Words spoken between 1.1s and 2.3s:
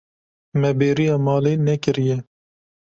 malê nekiriye.